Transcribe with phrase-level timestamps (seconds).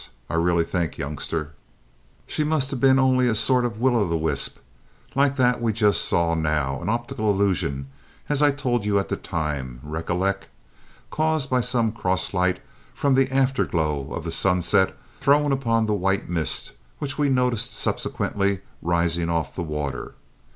[0.31, 1.51] I really think, youngster,
[2.25, 4.57] she must have been only a sort of will o' the wisp,
[5.13, 7.85] like that we saw just now an optical illusion,
[8.27, 10.47] as I told you at the time, recollect,
[11.11, 12.61] caused by some cross light
[12.95, 18.61] from the afterglow of the sunset thrown upon the white mist which we noticed subsequently
[18.81, 20.15] rising off the water.